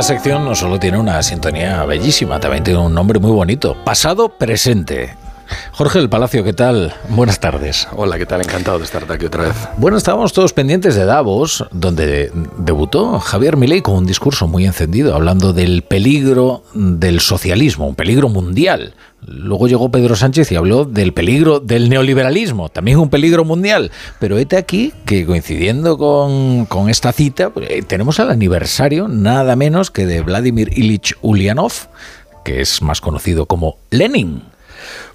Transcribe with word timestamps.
esta 0.00 0.14
sección 0.14 0.46
no 0.46 0.54
solo 0.54 0.80
tiene 0.80 0.96
una 0.96 1.22
sintonía 1.22 1.84
bellísima, 1.84 2.40
también 2.40 2.64
tiene 2.64 2.80
un 2.80 2.94
nombre 2.94 3.20
muy 3.20 3.32
bonito. 3.32 3.76
Pasado 3.84 4.30
presente. 4.30 5.19
Jorge 5.80 5.98
del 5.98 6.10
Palacio, 6.10 6.44
¿qué 6.44 6.52
tal? 6.52 6.92
Buenas 7.08 7.40
tardes. 7.40 7.88
Hola, 7.96 8.18
¿qué 8.18 8.26
tal? 8.26 8.42
Encantado 8.42 8.78
de 8.78 8.84
estar 8.84 9.10
aquí 9.10 9.24
otra 9.24 9.44
vez. 9.44 9.56
Bueno, 9.78 9.96
estábamos 9.96 10.34
todos 10.34 10.52
pendientes 10.52 10.94
de 10.94 11.06
Davos, 11.06 11.64
donde 11.72 12.30
debutó 12.58 13.18
Javier 13.18 13.56
Milei 13.56 13.80
con 13.80 13.94
un 13.94 14.04
discurso 14.04 14.46
muy 14.46 14.66
encendido, 14.66 15.14
hablando 15.14 15.54
del 15.54 15.80
peligro 15.80 16.64
del 16.74 17.20
socialismo, 17.20 17.88
un 17.88 17.94
peligro 17.94 18.28
mundial. 18.28 18.92
Luego 19.26 19.68
llegó 19.68 19.90
Pedro 19.90 20.16
Sánchez 20.16 20.52
y 20.52 20.56
habló 20.56 20.84
del 20.84 21.14
peligro 21.14 21.60
del 21.60 21.88
neoliberalismo, 21.88 22.68
también 22.68 22.98
un 22.98 23.08
peligro 23.08 23.46
mundial. 23.46 23.90
Pero 24.18 24.36
este 24.36 24.58
aquí 24.58 24.92
que 25.06 25.24
coincidiendo 25.24 25.96
con, 25.96 26.66
con 26.66 26.90
esta 26.90 27.10
cita, 27.12 27.48
pues, 27.48 27.70
eh, 27.70 27.80
tenemos 27.80 28.18
el 28.18 28.28
aniversario 28.28 29.08
nada 29.08 29.56
menos 29.56 29.90
que 29.90 30.04
de 30.04 30.20
Vladimir 30.20 30.76
Ilich 30.76 31.14
Ulyanov, 31.22 31.72
que 32.44 32.60
es 32.60 32.82
más 32.82 33.00
conocido 33.00 33.46
como 33.46 33.78
Lenin. 33.88 34.42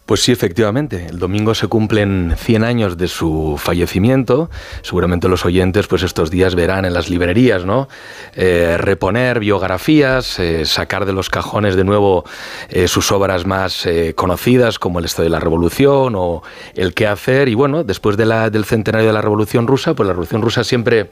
Pues 0.05 0.22
sí, 0.22 0.32
efectivamente. 0.32 1.08
El 1.09 1.18
domingo 1.18 1.55
se 1.55 1.68
cumplen 1.68 2.36
100 2.38 2.64
años 2.64 2.95
de 2.95 3.08
su 3.08 3.55
fallecimiento. 3.58 4.52
Seguramente 4.84 5.28
los 5.28 5.45
oyentes, 5.45 5.88
pues 5.88 6.04
estos 6.04 6.30
días 6.30 6.54
verán 6.54 6.86
en 6.86 6.94
las 6.94 7.09
librerías, 7.09 7.66
¿no? 7.66 7.88
Eh, 8.36 8.78
reponer 8.78 9.40
biografías, 9.40 10.38
eh, 10.38 10.66
sacar 10.66 11.05
de 11.05 11.14
los 11.14 11.31
cajones 11.31 11.76
de 11.76 11.84
nuevo 11.84 12.23
eh, 12.70 12.88
sus 12.88 13.12
obras 13.12 13.48
más 13.48 13.88
conocidas, 14.14 14.78
como 14.78 15.00
El 15.00 15.05
Estado 15.05 15.23
de 15.23 15.31
la 15.31 15.40
Revolución 15.40 16.14
o 16.16 16.44
El 16.76 16.94
qué 16.94 17.08
hacer. 17.08 17.50
Y 17.50 17.56
bueno, 17.56 17.84
después 17.84 18.16
de 18.16 18.28
la, 18.28 18.52
del 18.52 18.66
centenario 18.66 19.08
de 19.08 19.14
la 19.14 19.22
Revolución 19.22 19.66
Rusa, 19.66 19.95
pues 19.95 20.06
la 20.06 20.14
Revolución 20.14 20.44
Rusa 20.44 20.64
siempre 20.64 21.09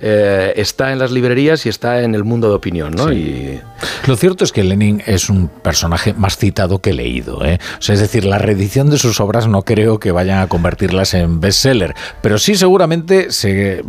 está 0.00 0.92
en 0.92 0.98
las 0.98 1.10
librerías 1.10 1.66
y 1.66 1.68
está 1.68 2.00
en 2.00 2.14
el 2.14 2.24
mundo 2.24 2.48
de 2.48 2.54
opinión, 2.54 2.94
¿no? 2.94 3.12
Y... 3.12 3.60
Lo 4.06 4.16
cierto 4.16 4.44
es 4.44 4.52
que 4.52 4.64
Lenin 4.64 5.02
es 5.04 5.28
un 5.28 5.48
personaje 5.48 6.14
más 6.14 6.38
citado 6.38 6.78
que 6.78 6.94
leído. 6.94 7.36
O 7.36 7.42
sea, 7.80 7.94
es 7.94 8.00
decir, 8.00 8.24
la 8.30 8.38
reedición 8.38 8.90
de 8.90 8.96
sus 8.96 9.18
obras 9.18 9.48
no 9.48 9.62
creo 9.62 9.98
que 9.98 10.12
vayan 10.12 10.38
a 10.38 10.46
convertirlas 10.46 11.14
en 11.14 11.40
bestseller, 11.40 11.96
pero 12.22 12.38
sí 12.38 12.54
seguramente 12.54 13.32
se 13.32 13.82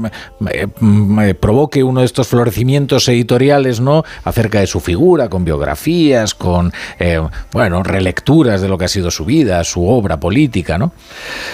provoque 1.39 1.83
uno 1.83 1.99
de 1.99 2.07
estos 2.07 2.27
florecimientos 2.27 3.07
editoriales, 3.07 3.79
¿no? 3.79 4.03
Acerca 4.23 4.59
de 4.59 4.65
su 4.65 4.79
figura, 4.79 5.29
con 5.29 5.45
biografías, 5.45 6.33
con, 6.33 6.73
eh, 6.99 7.21
bueno, 7.51 7.83
relecturas 7.83 8.61
de 8.61 8.67
lo 8.67 8.79
que 8.79 8.85
ha 8.85 8.87
sido 8.87 9.11
su 9.11 9.25
vida, 9.25 9.63
su 9.63 9.87
obra 9.87 10.19
política, 10.19 10.79
¿no? 10.79 10.91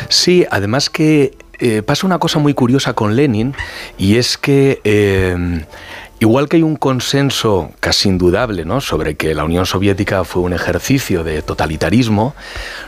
Sí, 0.07 0.45
además 0.49 0.89
que 0.89 1.37
eh, 1.59 1.81
pasa 1.81 2.07
una 2.07 2.19
cosa 2.19 2.39
muy 2.39 2.53
curiosa 2.53 2.93
con 2.93 3.15
Lenin 3.15 3.53
y 3.97 4.15
es 4.15 4.37
que 4.37 4.79
eh, 4.85 5.65
Igual 6.19 6.49
que 6.49 6.57
hay 6.57 6.63
un 6.63 6.77
consenso 6.77 7.69
casi 7.79 8.09
indudable 8.09 8.65
¿no? 8.65 8.81
sobre 8.81 9.15
que 9.15 9.35
la 9.35 9.43
Unión 9.43 9.67
Soviética 9.67 10.23
fue 10.23 10.41
un 10.41 10.51
ejercicio 10.51 11.23
de 11.23 11.43
totalitarismo, 11.43 12.33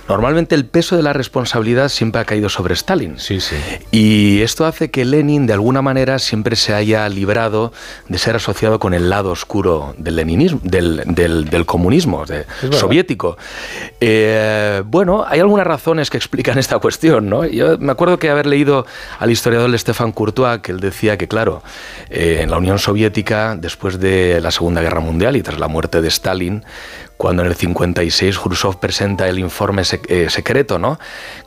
normalmente 0.07 0.55
el 0.55 0.65
peso 0.65 0.97
de 0.97 1.03
la 1.03 1.13
responsabilidad 1.13 1.89
siempre 1.89 2.21
ha 2.21 2.25
caído 2.25 2.49
sobre 2.49 2.73
Stalin. 2.73 3.19
Sí, 3.19 3.39
sí. 3.39 3.55
Y 3.91 4.41
esto 4.41 4.65
hace 4.65 4.89
que 4.89 5.05
Lenin, 5.05 5.45
de 5.45 5.53
alguna 5.53 5.83
manera, 5.83 6.17
siempre 6.17 6.55
se 6.55 6.73
haya 6.73 7.07
librado 7.07 7.71
de 8.07 8.17
ser 8.17 8.35
asociado 8.35 8.79
con 8.79 8.95
el 8.95 9.11
lado 9.11 9.29
oscuro 9.29 9.93
del 9.99 10.15
leninismo, 10.15 10.59
del, 10.63 11.03
del, 11.05 11.65
comunismo 11.67 12.25
soviético. 12.71 13.37
Eh, 13.99 14.81
bueno, 14.85 15.23
hay 15.27 15.39
algunas 15.39 15.67
razones 15.67 16.09
que 16.09 16.17
explican 16.17 16.57
esta 16.57 16.79
cuestión. 16.79 17.29
¿no? 17.29 17.45
Yo 17.45 17.77
me 17.77 17.91
acuerdo 17.91 18.17
que 18.17 18.31
haber 18.31 18.47
leído 18.47 18.87
al 19.19 19.29
historiador 19.29 19.77
Stefan 19.77 20.13
Courtois 20.13 20.61
que 20.61 20.71
él 20.71 20.79
decía 20.79 21.15
que, 21.15 21.27
claro, 21.27 21.61
eh, 22.09 22.39
en 22.41 22.49
la 22.49 22.57
Unión 22.57 22.79
Soviética 22.79 23.18
después 23.57 23.99
de 23.99 24.39
la 24.41 24.51
Segunda 24.51 24.81
Guerra 24.81 25.01
Mundial 25.01 25.35
y 25.35 25.41
tras 25.41 25.59
la 25.59 25.67
muerte 25.67 26.01
de 26.01 26.07
Stalin, 26.07 26.63
cuando 27.17 27.41
en 27.41 27.49
el 27.49 27.55
56 27.55 28.39
Khrushchev 28.39 28.79
presenta 28.79 29.27
el 29.27 29.39
informe 29.39 29.81
eh, 30.07 30.27
secreto, 30.29 30.79
¿no? 30.79 30.97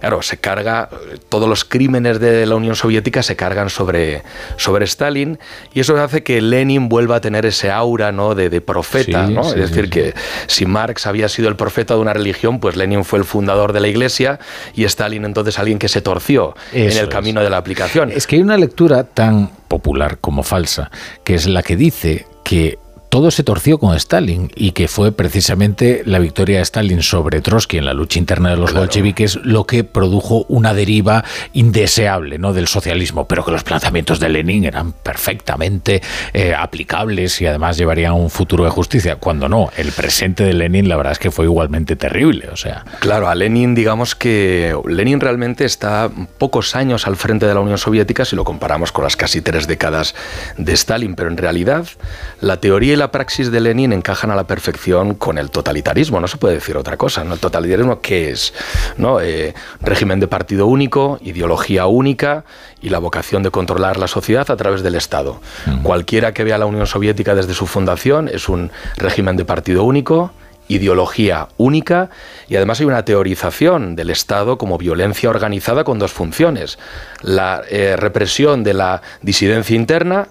Claro, 0.01 0.21
se 0.21 0.37
carga, 0.37 0.91
todos 1.31 1.49
los 1.49 1.65
crímenes 1.65 2.21
de 2.21 2.45
la 2.45 2.57
Unión 2.57 2.77
Soviética 2.77 3.23
se 3.23 3.37
cargan 3.37 3.71
sobre, 3.71 4.23
sobre 4.59 4.85
Stalin 4.85 5.39
y 5.73 5.81
eso 5.81 5.97
hace 5.97 6.23
que 6.23 6.43
Lenin 6.43 6.91
vuelva 6.91 7.17
a 7.17 7.21
tener 7.23 7.47
ese 7.47 7.71
aura, 7.71 8.13
¿no? 8.13 8.35
De, 8.35 8.61
profeta, 8.61 9.27
¿no? 9.27 9.49
es 9.49 9.71
decir, 9.71 9.89
que 9.89 10.15
si 10.47 10.67
Marx 10.67 11.07
había 11.07 11.29
sido 11.29 11.49
el 11.49 11.57
profeta 11.57 11.95
de 11.95 12.01
una 12.01 12.13
religión, 12.13 12.61
pues 12.61 12.77
Lenin 12.77 13.03
fue 13.05 13.19
el 13.19 13.25
fundador 13.25 13.73
de 13.73 13.81
la 13.81 13.89
iglesia 13.89 14.39
y 14.75 14.85
Stalin 14.85 15.25
entonces 15.25 15.59
alguien 15.59 15.79
que 15.79 15.89
se 15.89 16.03
torció 16.03 16.55
en 16.73 16.97
el 16.97 17.09
camino 17.09 17.43
de 17.43 17.49
la 17.49 17.57
aplicación. 17.57 18.13
Es 18.13 18.27
que 18.27 18.37
hay 18.37 18.43
una 18.43 18.59
lectura 18.59 19.05
tan 19.05 19.51
popular 19.73 20.19
como 20.19 20.43
falsa, 20.43 20.91
que 21.25 21.35
es 21.35 21.47
la 21.47 21.63
que 21.63 21.77
dice 21.77 22.27
que 22.45 22.79
todo 23.13 23.31
se 23.31 23.45
torció 23.45 23.77
con 23.77 23.95
Stalin 23.95 24.51
y 24.55 24.73
que 24.73 24.89
fue 24.89 25.13
precisamente 25.13 26.03
la 26.07 26.19
victoria 26.19 26.57
de 26.57 26.63
Stalin 26.63 27.03
sobre 27.03 27.43
Trotsky 27.43 27.77
en 27.77 27.85
la 27.85 27.93
lucha 27.93 28.19
interna 28.19 28.49
de 28.49 28.57
los 28.57 28.73
bolcheviques 28.73 29.37
lo 29.45 29.67
que 29.67 29.85
produjo 29.85 30.47
una 30.49 30.73
deriva 30.73 31.23
indeseable 31.53 32.39
¿no? 32.39 32.55
del 32.55 32.69
socialismo, 32.69 33.29
pero 33.29 33.45
que 33.45 33.51
los 33.51 33.65
planteamientos 33.65 34.19
de 34.19 34.31
Lenin 34.31 34.65
eran 34.65 34.93
perfectamente 34.93 36.01
eh, 36.33 36.55
aplicables 36.55 37.39
y 37.43 37.47
además 37.47 37.77
llevarían 37.77 38.13
a 38.13 38.15
un 38.15 38.31
futuro 38.31 38.65
de 38.65 38.71
justicia, 38.71 39.17
cuando 39.17 39.47
no, 39.47 39.69
el 39.77 39.93
presente 39.93 40.45
de 40.45 40.55
Lenin 40.55 40.89
la 40.89 40.97
verdad 40.97 41.13
es 41.13 41.19
que 41.19 41.31
fue 41.31 41.45
igualmente 41.45 41.97
terrible. 41.97 42.49
O 42.51 42.57
sea. 42.57 42.83
Claro, 43.01 43.29
a 43.29 43.35
Lenin 43.35 43.75
digamos 43.75 44.15
que 44.15 44.75
Lenin 44.87 45.21
realmente 45.21 45.67
está 45.67 46.11
pocos 46.39 46.75
años 46.75 47.07
al 47.07 47.17
frente 47.17 47.45
de 47.45 47.53
la 47.53 47.61
Unión 47.61 47.77
Soviética 47.77 48.25
si 48.25 48.37
lo 48.37 48.45
comparamos 48.45 48.91
con 48.91 49.05
las 49.05 49.19
casi 49.19 49.43
tres 49.43 49.67
décadas 49.67 50.15
de 50.57 50.73
Stalin, 50.73 51.15
pero 51.15 51.29
en 51.29 51.37
realidad 51.37 51.87
la 52.41 52.57
teoría 52.57 52.95
y 52.95 52.97
la 52.97 53.02
praxis 53.11 53.51
de 53.51 53.61
Lenin 53.61 53.93
encajan 53.93 54.31
a 54.31 54.37
la 54.37 54.47
perfección 54.47 55.15
con 55.15 55.39
el 55.39 55.51
totalitarismo, 55.51 56.21
no 56.21 56.29
se 56.29 56.37
puede 56.37 56.55
decir 56.55 56.77
otra 56.77 56.97
cosa. 56.97 57.25
¿no? 57.25 57.35
¿El 57.35 57.41
totalitarismo 57.41 58.01
qué 58.01 58.31
es? 58.31 58.55
¿No? 58.97 59.21
Eh, 59.21 59.55
régimen 59.81 60.21
de 60.21 60.29
partido 60.29 60.67
único, 60.67 61.19
ideología 61.23 61.87
única 61.87 62.45
y 62.81 62.91
la 62.91 62.99
vocación 62.99 63.43
de 63.43 63.51
controlar 63.51 63.97
la 63.97 64.09
sociedad 64.09 64.51
a 64.51 64.57
través 64.57 64.83
del 64.83 64.95
Estado. 64.95 65.41
Cualquiera 65.83 66.33
que 66.33 66.45
vea 66.45 66.59
la 66.59 66.67
Unión 66.67 66.87
Soviética 66.87 67.35
desde 67.35 67.55
su 67.55 67.67
fundación 67.67 68.29
es 68.29 68.49
un 68.49 68.71
régimen 68.97 69.37
de 69.37 69.45
partido 69.45 69.85
único, 69.85 70.33
ideología 70.69 71.49
única 71.57 72.11
y 72.49 72.57
además 72.57 72.81
hay 72.81 72.87
una 72.87 73.05
teorización 73.05 73.97
del 73.97 74.11
Estado 74.11 74.59
como 74.59 74.79
violencia 74.79 75.31
organizada 75.31 75.85
con 75.85 75.99
dos 75.99 76.13
funciones. 76.13 76.79
La 77.21 77.63
eh, 77.69 77.97
represión 77.97 78.65
de 78.65 78.75
la 78.75 79.03
disidencia 79.23 79.77
interna, 79.77 80.29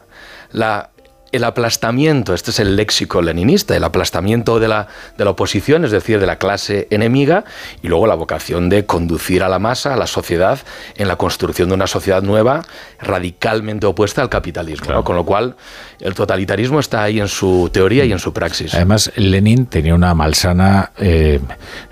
la 0.52 0.91
el 1.32 1.44
aplastamiento, 1.44 2.34
este 2.34 2.52
es 2.52 2.60
el 2.60 2.76
léxico 2.76 3.22
leninista, 3.22 3.76
el 3.76 3.84
aplastamiento 3.84 4.60
de 4.60 4.68
la, 4.68 4.88
de 5.18 5.26
la 5.26 5.32
oposición, 5.32 5.86
es 5.86 5.92
decir, 5.92 6.20
de 6.20 6.26
la 6.26 6.38
clase 6.38 6.88
enemiga, 6.90 7.46
y 7.82 7.88
luego 7.88 8.08
la 8.08 8.16
vocación 8.16 8.70
de 8.70 8.86
conducir 8.86 9.44
a 9.44 9.50
la 9.50 9.60
masa, 9.60 9.94
a 9.94 9.98
la 9.98 10.08
sociedad, 10.08 10.60
en 10.96 11.08
la 11.08 11.16
construcción 11.16 11.70
de 11.70 11.76
una 11.76 11.88
sociedad 11.88 12.22
nueva, 12.22 12.64
radicalmente 13.00 13.88
opuesta 13.88 14.22
al 14.22 14.30
capitalismo. 14.30 15.04
Con 15.04 15.16
lo 15.16 15.26
cual, 15.26 15.56
el 16.00 16.14
totalitarismo 16.14 16.80
está 16.80 17.04
ahí 17.04 17.20
en 17.20 17.28
su 17.28 17.70
teoría 17.72 18.06
y 18.06 18.12
en 18.12 18.20
su 18.20 18.34
praxis. 18.34 18.74
Además, 18.74 19.12
Lenin 19.16 19.68
tenía 19.68 19.96
una 19.96 20.14
malsana 20.14 20.92
eh, 20.98 21.40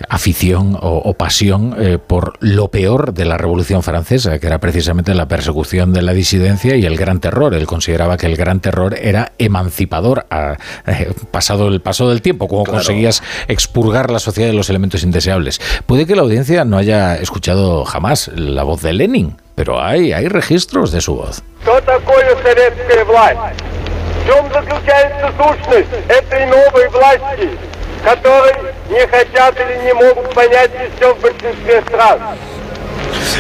afición 0.10 0.78
o, 0.80 1.14
pasión 1.14 1.76
eh, 1.78 1.98
por 1.98 2.34
lo 2.40 2.70
peor 2.70 3.14
de 3.14 3.26
la 3.26 3.38
Revolución 3.38 3.84
Francesa, 3.84 4.40
que 4.40 4.48
era 4.48 4.60
precisamente 4.60 5.14
la 5.14 5.28
persecución 5.28 5.94
de 5.94 6.02
la 6.02 6.14
disidencia 6.14 6.76
y 6.76 6.86
el 6.86 6.98
gran 6.98 7.20
terror. 7.20 7.54
Él 7.54 7.68
consideraba 7.68 8.18
que 8.18 8.26
el 8.26 8.36
gran 8.36 8.60
terror 8.60 8.96
era 9.00 9.29
emancipador 9.38 10.26
a, 10.30 10.58
eh, 10.88 11.14
pasado 11.32 11.68
el 11.68 11.82
paso 11.82 12.10
del 12.10 12.22
tiempo, 12.22 12.48
como 12.48 12.66
conseguías 12.66 13.24
expurgar 13.48 14.12
la 14.12 14.20
sociedad 14.20 14.50
de 14.50 14.56
los 14.56 14.70
elementos 14.70 15.04
indeseables. 15.04 15.62
Puede 15.86 16.06
que 16.06 16.16
la 16.16 16.22
audiencia 16.22 16.66
no 16.66 16.78
haya 16.78 17.16
escuchado 17.16 17.86
jamás 17.86 18.30
la 18.30 18.64
voz 18.64 18.82
de 18.82 18.94
Lenin, 18.94 19.38
pero 19.56 19.82
hay, 19.82 20.14
hay 20.14 20.28
registros 20.28 20.92
de 20.92 21.02
su 21.02 21.16
voz. 21.16 21.44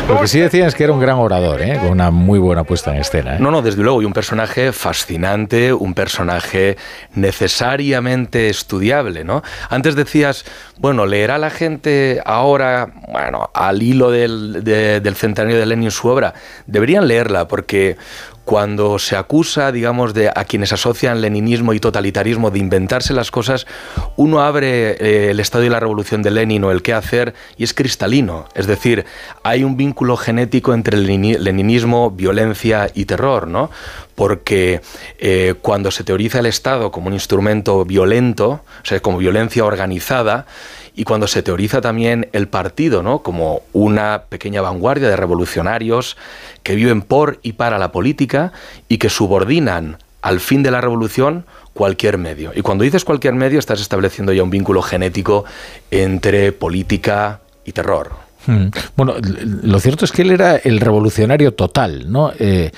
Lo 0.07 0.19
que 0.19 0.27
sí 0.27 0.39
decían 0.39 0.67
es 0.67 0.75
que 0.75 0.83
era 0.83 0.93
un 0.93 0.99
gran 0.99 1.17
orador, 1.17 1.61
¿eh? 1.61 1.77
con 1.79 1.89
una 1.89 2.09
muy 2.09 2.39
buena 2.39 2.63
puesta 2.63 2.91
en 2.91 3.01
escena. 3.01 3.35
¿eh? 3.35 3.39
No, 3.39 3.51
no, 3.51 3.61
desde 3.61 3.83
luego, 3.83 4.01
y 4.01 4.05
un 4.05 4.13
personaje 4.13 4.71
fascinante, 4.71 5.71
un 5.71 5.93
personaje 5.93 6.77
necesariamente 7.13 8.49
estudiable, 8.49 9.23
¿no? 9.23 9.43
Antes 9.69 9.95
decías, 9.95 10.45
bueno, 10.77 11.05
leerá 11.05 11.37
la 11.37 11.49
gente 11.51 12.21
ahora, 12.25 12.91
bueno, 13.07 13.51
al 13.53 13.83
hilo 13.83 14.09
del, 14.09 14.63
del 14.63 15.15
centenario 15.15 15.59
de 15.59 15.65
Lenin 15.65 15.91
su 15.91 16.07
obra. 16.07 16.33
Deberían 16.65 17.07
leerla, 17.07 17.47
porque 17.47 17.97
cuando 18.49 18.97
se 18.97 19.15
acusa, 19.15 19.71
digamos, 19.71 20.15
de 20.15 20.29
a 20.29 20.43
quienes 20.43 20.73
asocian 20.73 21.21
leninismo 21.21 21.71
y 21.73 21.79
totalitarismo 21.79 22.49
de 22.49 22.57
inventarse 22.57 23.13
las 23.13 23.29
cosas, 23.29 23.67
uno 24.15 24.41
abre 24.41 24.93
eh, 24.93 25.29
el 25.29 25.39
estado 25.39 25.65
y 25.65 25.69
la 25.69 25.79
revolución 25.79 26.23
de 26.23 26.31
Lenin 26.31 26.63
o 26.63 26.71
el 26.71 26.81
qué 26.81 26.93
hacer 26.93 27.35
y 27.57 27.63
es 27.63 27.75
cristalino. 27.75 28.45
Es 28.55 28.65
decir, 28.65 29.05
hay 29.43 29.63
un 29.63 29.77
vínculo 29.77 30.17
genético 30.17 30.73
entre 30.73 30.97
el 30.97 31.05
leninismo, 31.05 32.09
violencia 32.09 32.89
y 32.91 33.05
terror, 33.05 33.47
¿no? 33.47 33.69
Porque 34.15 34.81
eh, 35.19 35.53
cuando 35.61 35.91
se 35.91 36.03
teoriza 36.03 36.39
el 36.39 36.47
Estado 36.47 36.89
como 36.89 37.05
un 37.05 37.13
instrumento 37.13 37.85
violento, 37.85 38.61
o 38.81 38.85
sea, 38.85 38.99
como 38.99 39.19
violencia 39.19 39.63
organizada, 39.63 40.47
y 40.99 41.05
cuando 41.05 41.27
se 41.27 41.41
teoriza 41.41 41.79
también 41.79 42.27
el 42.33 42.49
partido 42.49 43.01
¿no? 43.01 43.23
como 43.23 43.61
una 43.71 44.23
pequeña 44.27 44.61
vanguardia 44.61 45.07
de 45.07 45.15
revolucionarios 45.15 46.17
que 46.61 46.75
viven 46.75 47.01
por 47.03 47.39
y 47.41 47.53
para 47.53 47.79
la 47.79 47.93
política 47.93 48.51
y 48.89 48.97
que 48.97 49.07
subordinan 49.07 49.97
al 50.21 50.41
fin 50.41 50.61
de 50.61 50.71
la 50.71 50.81
revolución 50.81 51.45
cualquier 51.73 52.17
medio. 52.17 52.51
Y 52.53 52.63
cuando 52.63 52.83
dices 52.83 53.05
cualquier 53.05 53.33
medio 53.33 53.59
estás 53.59 53.79
estableciendo 53.79 54.33
ya 54.33 54.43
un 54.43 54.49
vínculo 54.49 54.81
genético 54.81 55.45
entre 55.89 56.51
política 56.51 57.39
y 57.63 57.71
terror. 57.71 58.28
Hmm. 58.45 58.67
Bueno, 58.95 59.15
lo 59.63 59.79
cierto 59.79 60.05
es 60.05 60.11
que 60.11 60.21
él 60.21 60.31
era 60.31 60.55
el 60.55 60.79
revolucionario 60.79 61.53
total, 61.53 62.11
¿no? 62.11 62.31
Eh, 62.39 62.71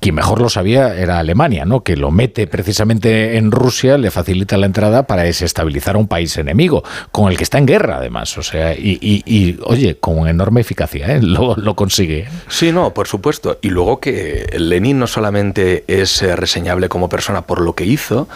quien 0.00 0.14
mejor 0.14 0.40
lo 0.40 0.48
sabía 0.48 0.96
era 0.96 1.18
Alemania, 1.18 1.64
¿no? 1.64 1.82
Que 1.82 1.96
lo 1.96 2.10
mete 2.10 2.46
precisamente 2.46 3.36
en 3.36 3.50
Rusia, 3.50 3.98
le 3.98 4.10
facilita 4.10 4.56
la 4.56 4.66
entrada 4.66 5.06
para 5.06 5.22
desestabilizar 5.22 5.96
a 5.96 5.98
un 5.98 6.08
país 6.08 6.36
enemigo, 6.36 6.82
con 7.10 7.30
el 7.30 7.36
que 7.36 7.44
está 7.44 7.58
en 7.58 7.66
guerra, 7.66 7.98
además. 7.98 8.36
O 8.38 8.42
sea, 8.42 8.74
y, 8.74 9.58
oye, 9.64 9.98
con 9.98 10.26
enorme 10.26 10.62
eficacia, 10.62 11.16
¿eh? 11.16 11.20
lo, 11.22 11.76
consigue. 11.76 12.28
Sí, 12.48 12.72
no, 12.72 12.94
por 12.94 13.08
supuesto. 13.08 13.58
Y 13.62 13.68
luego 13.68 14.00
que 14.00 14.46
Lenin 14.58 14.98
no 14.98 15.06
solamente 15.06 15.84
es 15.86 16.22
eh, 16.22 16.36
reseñable 16.36 16.88
como 16.88 17.08
persona 17.08 17.42
por 17.42 17.60
lo 17.60 17.74
que 17.74 17.84
hizo, 17.84 18.28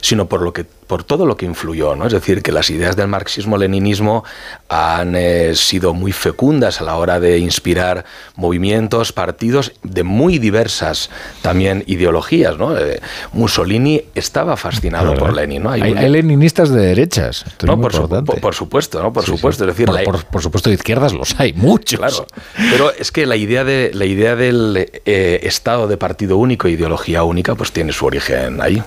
sino 0.00 0.26
por 0.26 0.42
lo 0.42 0.52
que 0.52 0.66
por 0.92 1.04
todo 1.04 1.24
lo 1.24 1.38
que 1.38 1.46
influyó, 1.46 1.96
¿no? 1.96 2.04
Es 2.04 2.12
decir, 2.12 2.42
que 2.42 2.52
las 2.52 2.68
ideas 2.68 2.96
del 2.96 3.08
marxismo-leninismo 3.08 4.24
han 4.68 5.14
eh, 5.16 5.54
sido 5.54 5.94
muy 5.94 6.12
fecundas 6.12 6.82
a 6.82 6.84
la 6.84 6.96
hora 6.96 7.18
de 7.18 7.38
inspirar 7.38 8.04
movimientos, 8.36 9.10
partidos 9.10 9.72
de 9.82 10.02
muy 10.02 10.38
diversas 10.38 11.08
también 11.40 11.82
ideologías, 11.86 12.58
¿no? 12.58 12.76
Eh, 12.76 13.00
Mussolini 13.32 14.02
estaba 14.14 14.58
fascinado 14.58 15.14
por 15.14 15.32
Lenin, 15.32 15.62
¿no? 15.62 15.70
Hay, 15.70 15.94
leninistas 16.10 16.68
de 16.68 16.80
derechas, 16.80 17.46
no, 17.62 17.80
por, 17.80 17.92
por, 18.38 18.54
supuesto, 18.54 19.02
¿no? 19.02 19.14
Por 19.14 19.24
supuesto, 19.24 19.64
es 19.64 19.74
decir, 19.74 19.88
por, 20.30 20.42
supuesto 20.42 20.68
de 20.68 20.74
izquierdas 20.74 21.14
los 21.14 21.40
hay, 21.40 21.54
muchos. 21.54 22.00
Claro, 22.00 22.26
pero 22.70 22.92
es 22.92 23.10
que 23.10 23.24
la 23.24 23.36
idea 23.36 23.64
de 23.64 23.92
la 23.94 24.04
idea 24.04 24.36
del 24.36 24.90
eh, 25.06 25.40
estado 25.44 25.88
de 25.88 25.96
partido 25.96 26.36
único, 26.36 26.68
ideología 26.68 27.22
única, 27.22 27.54
pues 27.54 27.72
tiene 27.72 27.92
su 27.92 28.04
origen 28.04 28.60
ahí. 28.60 28.82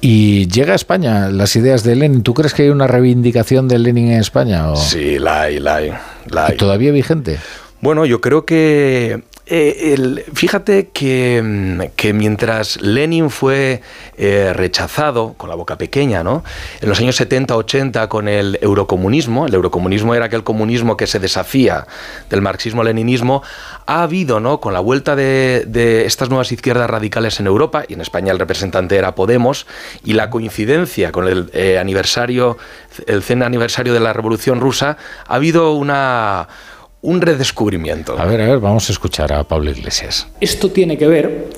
Y 0.00 0.48
llega 0.48 0.72
a 0.72 0.76
España 0.76 1.28
las 1.42 1.56
ideas 1.56 1.82
de 1.82 1.96
Lenin. 1.96 2.22
¿Tú 2.22 2.34
crees 2.34 2.54
que 2.54 2.62
hay 2.62 2.68
una 2.68 2.86
reivindicación 2.86 3.66
de 3.66 3.76
Lenin 3.76 4.12
en 4.12 4.20
España? 4.20 4.70
O? 4.70 4.76
Sí, 4.76 5.18
la 5.18 5.40
hay, 5.40 5.58
la 5.58 5.74
hay. 5.74 5.92
¿Y 6.52 6.56
¿Todavía 6.56 6.92
vigente? 6.92 7.40
Bueno, 7.80 8.06
yo 8.06 8.20
creo 8.20 8.44
que 8.44 9.24
eh, 9.54 10.24
fíjate 10.32 10.88
mm, 11.42 11.80
que, 11.94 12.12
mientras 12.14 12.80
Lenin 12.80 13.28
fue 13.28 13.82
eh, 14.16 14.50
rechazado 14.54 15.34
con 15.36 15.50
la 15.50 15.54
boca 15.54 15.76
pequeña, 15.76 16.22
¿no? 16.24 16.42
En 16.80 16.88
los 16.88 16.98
años 17.00 17.20
70-80 17.20 18.08
con 18.08 18.28
el 18.28 18.58
eurocomunismo, 18.62 19.46
el 19.46 19.52
eurocomunismo 19.52 20.14
era 20.14 20.24
aquel 20.24 20.42
comunismo 20.42 20.96
que 20.96 21.06
se 21.06 21.18
deshacía 21.18 21.86
del 22.30 22.40
marxismo-leninismo, 22.40 23.42
ha 23.84 24.04
habido, 24.04 24.40
¿no? 24.40 24.58
Con 24.58 24.72
la 24.72 24.80
vuelta 24.80 25.16
de, 25.16 26.04
estas 26.06 26.30
nuevas 26.30 26.50
izquierdas 26.50 26.88
radicales 26.88 27.38
en 27.38 27.46
Europa, 27.46 27.84
y 27.86 27.92
en 27.92 28.00
España 28.00 28.32
el 28.32 28.38
representante 28.38 28.96
era 28.96 29.14
Podemos, 29.14 29.66
y 30.02 30.14
la 30.14 30.30
coincidencia 30.30 31.12
con 31.12 31.28
el 31.28 31.50
eh, 31.52 31.78
aniversario, 31.78 32.56
el 33.06 33.22
cen 33.22 33.42
aniversario 33.42 33.92
de 33.92 34.00
la 34.00 34.14
Revolución 34.14 34.60
Rusa, 34.60 34.96
ha 35.26 35.34
habido 35.34 35.74
una 35.74 36.48
un 37.02 37.20
redescubrimiento. 37.20 38.18
A 38.18 38.24
ver, 38.24 38.40
a 38.40 38.46
ver, 38.46 38.60
vamos 38.60 38.88
a 38.88 38.92
escuchar 38.92 39.32
a 39.32 39.42
Pablo 39.44 39.70
Iglesias. 39.70 40.28
Esto 40.40 40.70
tiene 40.70 40.96
que 40.96 41.08
ver, 41.08 41.48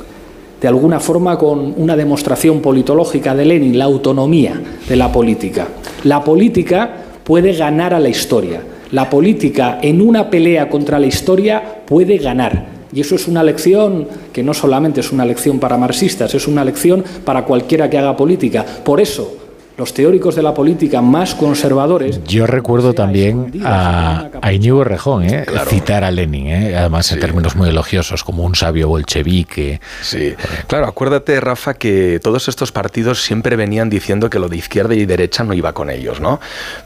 de 0.61 0.69
alguna 0.69 1.01
forma, 1.01 1.39
con 1.39 1.75
una 1.77 1.97
demostración 1.97 2.61
politológica 2.61 3.35
de 3.35 3.45
Lenin, 3.45 3.79
la 3.79 3.85
autonomía 3.85 4.61
de 4.89 4.97
la 4.97 5.13
política. 5.13 5.69
La 6.05 6.25
política 6.25 6.97
puede 7.23 7.53
ganar 7.53 7.93
a 7.93 8.01
la 8.01 8.09
historia. 8.09 8.63
La 8.91 9.11
política 9.11 9.79
en 9.83 10.01
una 10.01 10.31
pelea 10.31 10.71
contra 10.71 10.99
la 10.99 11.07
historia 11.07 11.83
puede 11.85 12.17
ganar. 12.17 12.73
Y 12.95 13.01
eso 13.01 13.17
es 13.17 13.29
una 13.29 13.43
lección 13.43 14.09
que 14.33 14.43
no 14.43 14.55
solamente 14.55 15.01
es 15.01 15.13
una 15.13 15.27
lección 15.27 15.59
para 15.59 15.77
marxistas, 15.77 16.35
es 16.35 16.47
una 16.47 16.65
lección 16.65 17.05
para 17.25 17.45
cualquiera 17.45 17.91
que 17.91 17.99
haga 17.99 18.17
política. 18.17 18.65
Por 18.65 19.01
eso, 19.01 19.44
los 19.77 19.93
teóricos 19.93 20.37
de 20.37 20.43
la 20.43 20.55
política 20.55 21.01
más 21.01 21.35
conservadores. 21.35 22.23
Yo 22.25 22.47
recuerdo 22.47 22.95
también 22.95 23.53
a, 23.65 24.29
a 24.41 24.53
Íñigo 24.53 24.85
Rejón 24.85 25.25
¿eh? 25.25 25.45
citar 25.69 26.05
a 26.05 26.11
Lenin, 26.11 26.47
¿eh? 26.47 26.77
además 26.77 27.11
en 27.13 27.21
términos 27.21 27.57
muy 27.57 27.71
elogiosos, 27.71 28.23
como 28.23 28.45
un 28.45 28.55
sabio 28.55 28.89
bolchevique. 28.89 29.81
Sí, 30.01 30.35
claro, 30.69 30.87
acuérdate, 30.87 31.41
Rafa, 31.41 31.75
que 31.75 32.21
todos 32.23 32.49
estos 32.49 32.71
partidos 32.71 33.23
siempre 33.23 33.57
venían 33.57 33.91
diciendo 33.91 34.31
que 34.31 34.39
lo 34.39 34.49
de 34.49 34.57
izquierda 34.57 34.95
y 34.95 35.07
derecha 35.07 35.43
no 35.43 35.55
iba 35.55 35.73
con 35.73 35.91
ellos, 35.91 36.21
¿no? 36.21 36.41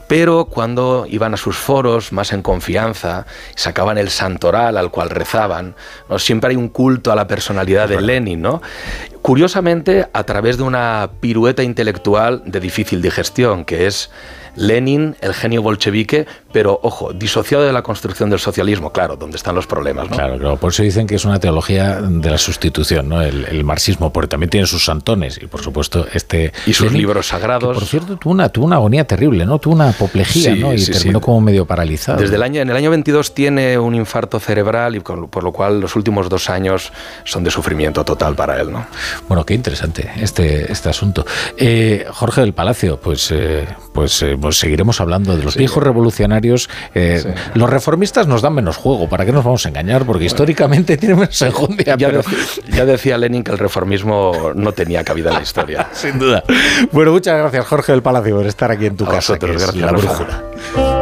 Pero 0.07 0.45
cuando 0.45 1.05
iban 1.07 1.33
a 1.33 1.37
sus 1.37 1.57
foros 1.57 2.11
más 2.11 2.33
en 2.33 2.41
confianza, 2.41 3.25
sacaban 3.55 3.97
el 3.97 4.09
santoral 4.09 4.77
al 4.77 4.89
cual 4.89 5.11
rezaban, 5.11 5.75
¿no? 6.09 6.17
siempre 6.17 6.51
hay 6.51 6.55
un 6.55 6.69
culto 6.69 7.11
a 7.11 7.15
la 7.15 7.27
personalidad 7.27 7.87
de 7.87 8.01
Lenin, 8.01 8.41
¿no? 8.41 8.61
Curiosamente, 9.21 10.07
a 10.13 10.23
través 10.23 10.57
de 10.57 10.63
una 10.63 11.11
pirueta 11.19 11.61
intelectual 11.63 12.41
de 12.45 12.59
difícil 12.59 13.01
digestión, 13.01 13.65
que 13.65 13.85
es 13.85 14.09
Lenin, 14.55 15.15
el 15.21 15.33
genio 15.33 15.61
bolchevique, 15.61 16.25
pero 16.51 16.79
ojo, 16.83 17.13
disociado 17.13 17.63
de 17.63 17.73
la 17.73 17.81
construcción 17.81 18.29
del 18.29 18.39
socialismo, 18.39 18.91
claro, 18.91 19.15
donde 19.15 19.37
están 19.37 19.55
los 19.55 19.67
problemas. 19.67 20.09
¿no? 20.09 20.15
Claro, 20.15 20.37
claro, 20.37 20.57
por 20.57 20.71
eso 20.71 20.83
dicen 20.83 21.07
que 21.07 21.15
es 21.15 21.25
una 21.25 21.39
teología 21.39 22.01
de 22.01 22.29
la 22.29 22.37
sustitución, 22.37 23.09
¿no? 23.09 23.21
el, 23.21 23.63
marxismo, 23.63 24.11
porque 24.11 24.29
también 24.29 24.49
tiene 24.49 24.65
sus 24.65 24.85
santones 24.85 25.39
y 25.41 25.45
por 25.45 25.61
supuesto 25.61 26.07
este... 26.13 26.53
Y 26.65 26.73
sus 26.73 26.91
libros 26.91 27.27
sagrados. 27.27 27.77
por 27.77 27.85
cierto, 27.85 28.17
tuvo 28.17 28.33
una, 28.33 28.49
tuvo 28.49 28.65
una 28.65 28.77
agonía 28.77 29.05
terrible, 29.05 29.45
¿no? 29.45 29.59
Tuvo 29.59 29.75
una 29.75 29.89
apoplejía, 29.89 30.55
¿no? 30.55 30.73
Y 30.73 30.83
terminó 30.83 31.21
como 31.21 31.41
medio 31.41 31.65
paralizado. 31.65 32.19
Desde 32.19 32.35
el 32.35 32.43
año, 32.43 32.61
en 32.61 32.69
el 32.69 32.75
año 32.75 32.89
22 32.89 33.33
tiene 33.33 33.77
un 33.77 33.93
infarto 33.95 34.39
cerebral 34.39 34.95
y 34.95 35.01
por 35.01 35.43
lo 35.43 35.51
cual 35.51 35.81
los 35.81 35.95
últimos 35.95 36.29
dos 36.29 36.49
años 36.49 36.91
son 37.25 37.43
de 37.43 37.51
sufrimiento 37.51 38.03
total 38.03 38.35
para 38.35 38.59
él, 38.59 38.71
¿no? 38.71 38.87
Bueno, 39.27 39.45
qué 39.45 39.53
interesante 39.53 40.09
este, 40.19 40.71
este 40.71 40.89
asunto. 40.89 41.25
Eh, 41.57 42.05
Jorge 42.11 42.41
del 42.41 42.53
Palacio, 42.53 42.99
pues, 42.99 43.31
eh, 43.31 43.67
pues, 43.93 44.21
eh, 44.21 44.35
pues 44.39 44.57
seguiremos 44.57 45.01
hablando 45.01 45.35
de 45.35 45.43
los 45.43 45.55
viejos 45.55 45.83
revolucionarios. 45.83 46.69
Eh, 46.95 47.35
los 47.53 47.69
reformistas 47.69 48.27
nos 48.27 48.41
dan 48.41 48.53
menos 48.53 48.77
juego, 48.77 49.07
¿para 49.09 49.25
qué 49.25 49.31
nos 49.31 49.43
vamos 49.43 49.65
a 49.65 49.69
engañar? 49.69 50.05
Porque 50.05 50.25
históricamente 50.25 50.97
tienen 50.97 51.19
menos 51.19 51.41
enjundia. 51.41 51.95
Ya, 51.97 52.11
ya 52.71 52.85
decía 52.85 53.17
Lenin 53.17 53.43
que 53.43 53.51
el 53.51 53.57
reformismo 53.57 54.51
no 54.55 54.71
tenía 54.71 55.03
cabida 55.03 55.29
en 55.29 55.35
la 55.35 55.41
historia. 55.41 55.89
Sin 55.93 56.19
duda. 56.19 56.43
Bueno, 56.91 57.11
muchas 57.11 57.37
gracias 57.37 57.65
Jorge 57.67 57.91
del 57.91 58.01
Palacio 58.01 58.35
por 58.35 58.47
estar 58.47 58.71
aquí 58.71 58.85
en 58.85 58.97
tu 58.97 59.05
casa. 59.05 59.37
gracias. 59.37 59.75
La 59.75 59.91
brújula. 59.91 60.98